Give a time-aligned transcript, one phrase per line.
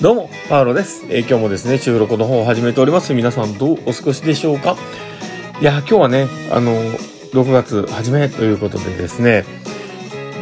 [0.00, 1.04] どうも、パウロです。
[1.08, 3.12] えー今日もですね、収録の方を始めております。
[3.14, 4.76] 皆さんどうお過ごしでしょうか？
[5.60, 6.72] いや、今日はね、あの、
[7.32, 9.44] 6月初めということでですね、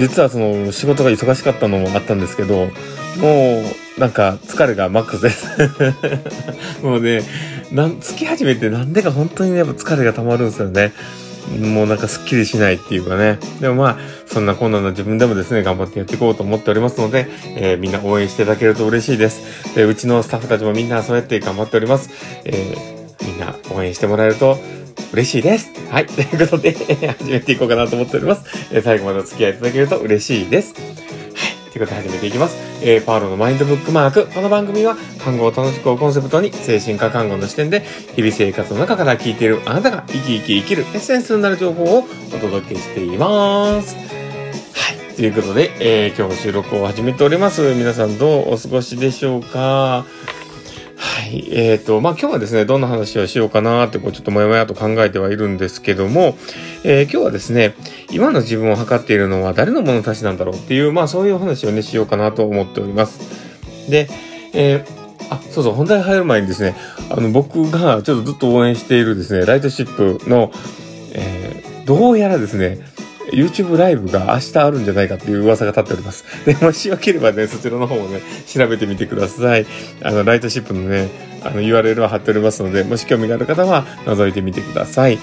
[0.00, 2.66] 実はその仕事が忙しかったのもあったんですけど、
[3.18, 3.62] も
[3.96, 5.46] うなんか疲れがマックスです。
[6.82, 7.22] もうね、
[7.70, 10.94] なん、月始めてなんでか本当にね、やっぱ疲れが溜まるんですよね。
[11.48, 13.38] もうなんかスッキリしないっていうかね。
[13.60, 19.74] でもまあ、そんな困難な自分でもですね、頑張ってやっていこうと思っておりますので、えーみんな応援していただけると嬉しいです。
[19.74, 22.10] で、うちのスタッフたちもみんなそうやって頑張っております。
[22.44, 24.58] えーみんな応援してもらえると
[25.12, 25.70] 嬉しいです。
[25.90, 26.06] はい。
[26.06, 26.72] ということで、
[27.18, 28.42] 始めていこうかなと思っております。
[28.72, 30.74] えー最後までお付き合いいただけると嬉しいです。
[31.72, 32.56] ということで始めていきます。
[32.82, 34.26] えーパウロのマインドブックマーク。
[34.26, 34.94] この番組は、
[35.24, 37.80] 看護を楽しくをコンセプトに、精神科看護の視点で、
[38.14, 42.04] 日々生活の中から聞いているあなたが生き生き生きるエッセンスになる情報を
[42.34, 43.96] お届けしています。
[43.96, 45.14] はい。
[45.16, 47.74] ということで、えー今日も収録を始めております。
[47.74, 50.04] 皆さんどうお過ごしでしょうか？
[51.50, 56.36] えっ、と、まあ、今日はですね、どんな話をしようかなって、こう、ちょっともやもやと考えてはいるんですけども、
[56.84, 57.74] えー今日はですね、
[58.10, 63.20] 今の自分を測っているのは誰の物差しなんだろうっていう、まあ、そういう話をね、しようかなと思っております。
[63.90, 64.08] で、
[64.52, 66.74] えーあ、そうそう、本題入る前にですね、
[67.10, 70.52] あの、僕がちょっとずっと応援しているですね、ライトシップの、
[71.14, 72.78] えーどうやらですね、
[73.32, 76.24] YouTube ライブが明日あるんじゃないかっていう噂が立っております。
[76.44, 79.66] で、もしよければね、そちらの方もね、調べてみてください。
[80.02, 81.08] あの、ライトシップのね、
[81.42, 85.18] あの、URL は貼っておりますので、もし興味がある方は覗いてみてください。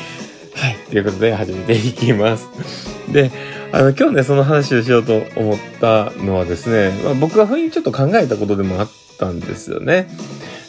[0.55, 0.75] はい。
[0.89, 2.49] ということで、始めていきます。
[3.11, 3.31] で、
[3.71, 10.09] あの、今日ね、その話をしようと思ったのはですね、まあ、僕が不意にちょっと考えたことでもあったんですよね。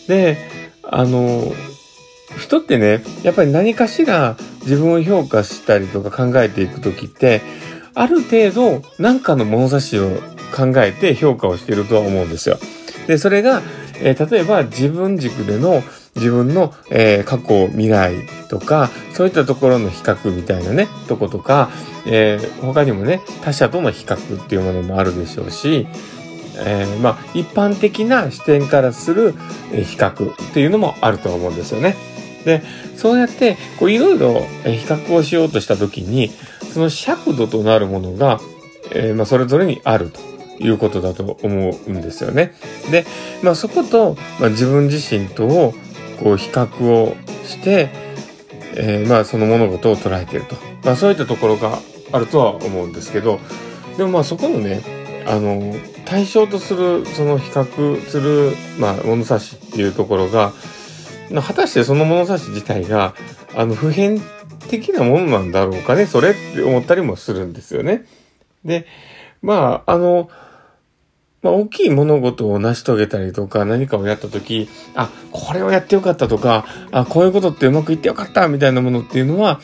[0.07, 0.37] で、
[0.83, 1.53] あの、
[2.39, 7.43] 人ってね、やっぱり何かしら自分を評価したりとか考えていくときって、
[7.95, 10.11] ある程度何かの物差しを
[10.55, 12.59] 考えて評価をしているとは思うんですよ。
[13.07, 13.63] で、それが、
[14.03, 15.83] えー例えば自分軸での
[16.17, 18.15] 自分の、えー過去、未来
[18.49, 21.71] とか、そういったところの比較みたいなね、とことか、
[22.07, 25.87] えー他にもね、他者との比較っていうものもあるでしょうし、
[26.63, 29.35] えーまあ、一般的な視点からする
[29.73, 31.97] え比較っていうのもあると思うんですよね。
[32.45, 32.63] で、
[32.97, 36.31] そうやって、こう、いろいろ比較をしようとしたときに、
[36.73, 38.41] その尺度となるものが、
[38.93, 40.21] えーまあ、それぞれにあると
[40.63, 42.55] いうことだと思うんですよね。
[42.91, 43.07] で、
[43.43, 45.75] まあ、そこと、まあ、自分自身とを、
[46.23, 47.89] こう、比較をして、
[48.77, 50.57] えーまあ、その物事を捉えていると。
[50.85, 51.79] まあ、そういったところが
[52.13, 53.41] あるとは思うんですけど、
[53.97, 54.81] でもまあ、そこのね、
[55.27, 55.75] あの、
[56.05, 60.53] 対象とする、その比較する、まあ、物差しっていうところが、
[61.31, 63.15] 果たしてその物差し自体が、
[63.55, 64.21] あの、普遍
[64.69, 68.05] 的なものなんだろうかね、それって思ったりもするんですよね。
[68.65, 68.87] で、
[69.43, 70.29] まあ、あの、
[71.43, 79.61] まあ、大きい物事を成し遂げたりとか、何かをやったとき、あ、これをやってよかったとか、あ、こういうことってうまくいってよかったみたいなものっていうのは、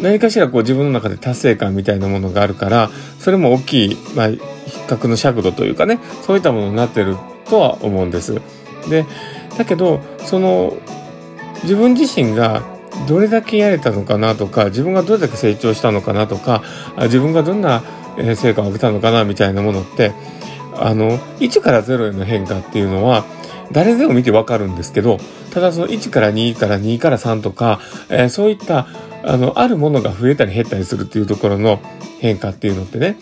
[0.00, 4.40] 何かしらこう自分の中で達成感みたいなものがあるから、それも大きい、まあ、比
[4.88, 7.16] 較の尺度というかね、そういったものになってる
[7.48, 8.40] とは思うんです。
[8.88, 9.04] で、
[9.56, 10.74] だけど、その、
[11.62, 12.62] 自分自身が
[13.06, 16.62] どれだけやれたのかなとか、自分がどれだけ成長したのかなとか、
[17.02, 17.82] 自分がどんな
[18.36, 20.12] 成果を上げたのかなみたいなものって、
[20.76, 23.24] あの、1から0への変化っていうのは、
[23.72, 25.18] 誰でも見てわかるんですけど、
[25.52, 28.86] ただその1から2から2から3とか、えーそういった、
[29.22, 31.80] あの、あるものが増えたり減ったりするっていうところの
[32.20, 33.16] 変化っていうのってね、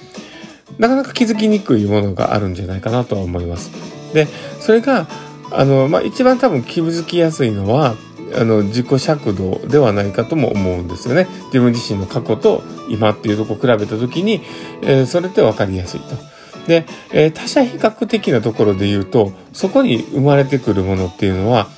[0.79, 3.71] なかなか気づきにくいものがあるんじゃないかなとは思います。
[4.15, 4.27] で、
[4.61, 5.07] それが、
[5.51, 7.97] あの、まあ、一番多分気づきやすいのは、
[8.39, 11.27] あの、自己尺度ではないかとも思うんですよね。
[11.47, 14.43] 自分自身の過去と今っていうとこを比べたときに、
[14.83, 16.17] えーそれって分かりやすいと。
[16.67, 21.69] で、えー他者比較的なところで言うと、そこに生まれてくるものっていうのは、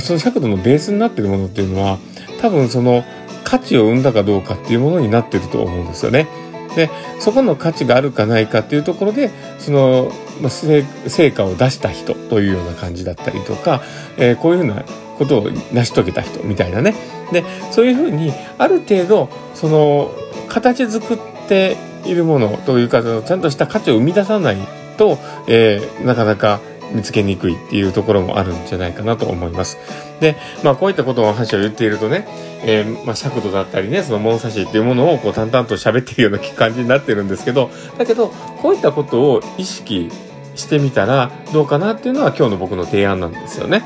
[0.00, 1.98] その尺度のベースになってるものっていうのは、
[2.40, 3.04] 多分その
[3.44, 6.26] 価値を生んだかどうかっていうものになってると思うんですよね。
[6.74, 6.90] で、
[7.20, 10.10] そこの価値があるかないかっていうところで、その、
[10.42, 13.80] まあ、成果を出した人というような感じだったりとか、
[14.18, 14.84] えーこういうふうな
[15.18, 16.94] ことを成し遂げた人みたいなね。
[17.32, 20.10] で、そういうふうに、ある程度、その、
[20.48, 21.18] 形作っ
[21.48, 24.56] ているものというか、そのちゃんとした価値を生み出さない
[24.98, 26.60] と、えーなかなか
[26.92, 29.78] 見つけにくいっていうところもあるんじゃないかなと思います。
[30.20, 32.26] で、まあこういったことの話を言っているとね、
[32.64, 38.28] えーまあ尺度だったりね、その物差しっていうものをこう淡々と喋っているような感じになってるんですけど、だけど、
[38.60, 40.10] こういったことを意識
[40.54, 43.84] してみたらどうかなっていうのは今日の僕の提案なんですよね。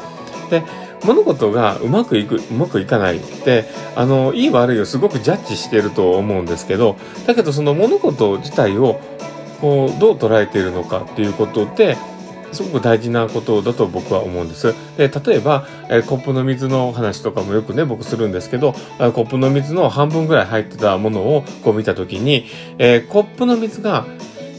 [0.50, 0.62] で、
[1.04, 3.64] 物事がうまくいく、うまくいかないって、
[3.94, 6.96] あの、いい悪いをすごくジャッジしてると思うんですけど、
[7.26, 9.00] だけどその物事自体を、
[9.60, 11.96] こう、どう捉えているのかっていうことで、
[12.52, 14.74] すごく大事なことだと僕は思うんです。
[14.96, 22.46] で例えば、え、コップの水の話とかもよくね、僕するんですけど、コップの水の半分ぐらい入ってたものをこう見たときに、
[22.78, 24.06] え、コップの水が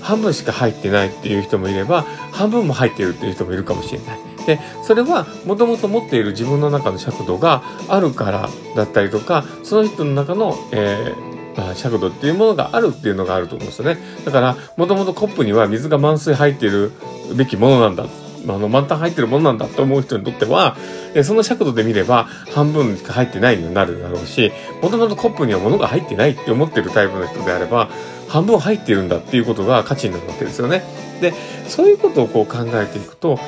[0.01, 4.19] 半分しか入ってないっていう人もいれば、半分も入っているっていう人もいるかもしれない。
[4.45, 11.37] で、それはもともと持っている自分の中の尺度があるからだったりとか、その人の中の、えー
[11.73, 13.97] 尺度っていうものがあるっていうのがあると思うんですよね。
[14.25, 16.91] だから、もともとコップには水が満水入っている
[17.35, 18.05] べきものなんだ。
[18.47, 20.77] あの、満タン入ってるものなんだと思う人にとっては、
[21.23, 24.51] その尺度で見れば半分しか入ってないようになるだろうし、
[24.81, 27.89] もともとコップには物が入ってないって思ってるタイプの人であれば、
[28.27, 30.83] 半分入ってるんだっていうことが価値になるわけですよね。
[31.21, 31.33] で、
[31.67, 33.39] そういうことをこう考えていくと、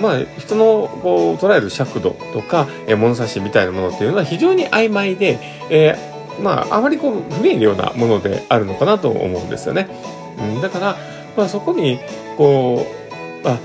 [0.00, 5.38] まあ、人のこう捉える尺度とか、え物差しみたいなものっていうのは非常に曖昧で、
[5.70, 9.88] えー、まあ、あまりこう不明瞭なものであるのかなと思うんですよね。
[10.38, 10.96] うん、だから、
[11.36, 11.98] まあ、そこに、
[12.36, 12.86] こ
[13.44, 13.58] う、あ、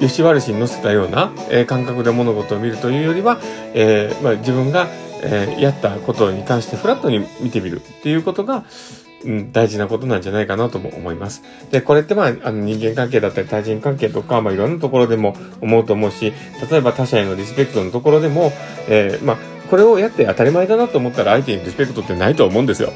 [0.00, 3.40] 吉原市に載せたような、えー、感覚で物事を見るというよりは、
[3.74, 4.88] えー、まあ、自分が、
[5.22, 8.64] えー、やったことに関してフラットに見てみるっていうことが、
[9.24, 11.42] うん、大事なことなんじゃないかなとも思います。
[11.70, 16.32] で、これってまあ、あの人間関係だったり対人関係とか、まあいろんなところでも思うと思うし、
[16.70, 18.52] 例えば他者へのリスペクトのところでも、
[18.88, 19.36] えー、まあ、
[19.70, 22.92] これをやって当たり前だなと思ったら相手にリスペクトってないと思うんですよ。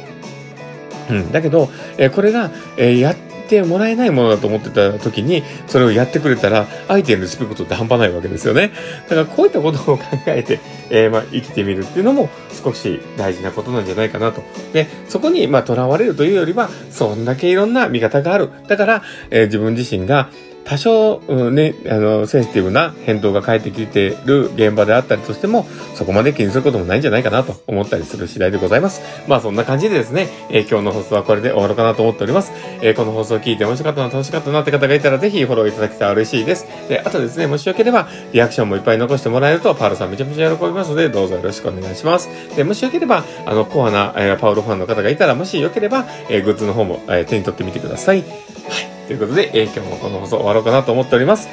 [1.11, 1.33] うん。
[1.33, 1.69] だけど、
[1.99, 3.17] えー、これが、えー、やっ
[3.49, 8.71] てもらえないものだと思ってた時に、それをやってくれたら、相手へのリスペクトって半端ないわけですよね。
[9.09, 12.29] だからこういったことを考えて、えー、まあ、生きてみるっていうのも
[12.63, 14.43] 少し大事なことなんじゃないかなと。
[14.73, 18.51] で、そこに、まあ、囚われるというよりは、そんだけいろんな見方がある。
[18.69, 20.31] だから、えー、自分自身が、
[20.65, 29.03] 多少、うん、ね、あの、センシティブな返答が返ってきてる現場であったりとしても、そこまで気にすることもないんじゃないかなと思ったりする次第でございます。
[29.27, 32.53] まあそんな感じでですね、えー、今日の放送はこれで終わろうかなと思っております。
[32.83, 36.67] えー、この放送を聞いて面白かったな、楽しかったなって方がいたらぜひフォローいただけたら嬉しいです。
[36.89, 42.29] で、あとですね、もしよければ、リアクションもいっぱい残してもらえると、パウロさんめちゃめちゃ喜びますので、どうぞよろしくお願いします。
[42.57, 48.19] で、もしよければ、あの、コアな、えー、パウロファンの方がいたら、もしよければ、え、グッズの方も、え、手に取ってみてください。
[48.19, 48.90] はい。
[49.11, 51.49] ということで、えー、今日もこの放送終わろうかなと思っております。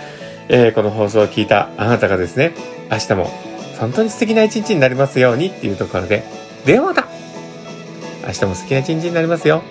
[0.48, 2.54] えー、この放送を聞いたあなたがですね、
[2.92, 3.31] 明日も
[3.80, 6.24] 本当に素敵な一日になりますようにっていうところで、
[6.68, 7.07] ではまた
[8.27, 9.63] 明日も素敵な一日になりますよ。